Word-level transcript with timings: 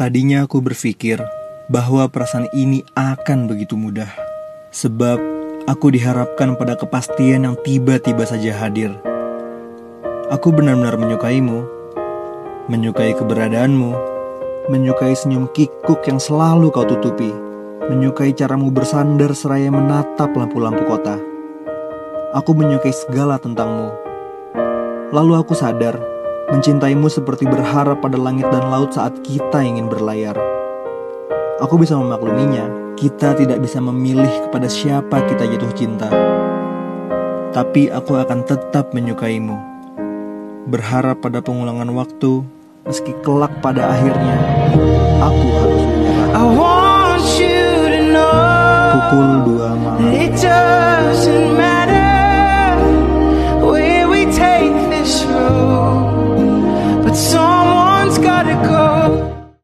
Tadinya 0.00 0.48
aku 0.48 0.64
berpikir 0.64 1.20
bahwa 1.68 2.08
perasaan 2.08 2.48
ini 2.56 2.80
akan 2.96 3.44
begitu 3.44 3.76
mudah. 3.76 4.08
Sebab 4.72 5.20
aku 5.68 5.92
diharapkan 5.92 6.56
pada 6.56 6.72
kepastian 6.72 7.44
yang 7.44 7.52
tiba-tiba 7.60 8.24
saja 8.24 8.56
hadir. 8.64 8.96
Aku 10.32 10.56
benar-benar 10.56 10.96
menyukaimu, 10.96 11.68
menyukai 12.72 13.12
keberadaanmu, 13.12 13.92
menyukai 14.72 15.12
senyum 15.12 15.52
kikuk 15.52 16.00
yang 16.08 16.16
selalu 16.16 16.72
kau 16.72 16.88
tutupi, 16.88 17.28
menyukai 17.92 18.32
caramu 18.32 18.72
bersandar 18.72 19.36
seraya 19.36 19.68
menatap 19.68 20.32
lampu-lampu 20.32 20.80
kota. 20.88 21.20
Aku 22.40 22.56
menyukai 22.56 22.96
segala 22.96 23.36
tentangmu. 23.36 23.92
Lalu 25.12 25.44
aku 25.44 25.52
sadar, 25.52 26.00
mencintaimu 26.50 27.06
seperti 27.06 27.46
berharap 27.46 28.02
pada 28.02 28.18
langit 28.18 28.50
dan 28.50 28.66
laut 28.66 28.90
saat 28.90 29.14
kita 29.22 29.62
ingin 29.62 29.86
berlayar. 29.86 30.34
Aku 31.62 31.78
bisa 31.78 31.94
memakluminya, 31.94 32.94
kita 32.98 33.38
tidak 33.38 33.62
bisa 33.62 33.78
memilih 33.78 34.30
kepada 34.48 34.66
siapa 34.66 35.22
kita 35.30 35.46
jatuh 35.46 35.72
cinta. 35.78 36.10
Tapi 37.54 37.90
aku 37.90 38.18
akan 38.18 38.42
tetap 38.46 38.90
menyukaimu. 38.90 39.54
Berharap 40.66 41.22
pada 41.22 41.38
pengulangan 41.38 41.90
waktu, 41.94 42.42
meski 42.86 43.14
kelak 43.22 43.54
pada 43.62 43.90
akhirnya 43.94 44.36
aku 45.22 45.46
harus 45.54 45.84
menyerah. 45.86 46.30
Pukul 48.90 49.28
2 49.54 49.82
malam. 49.82 50.00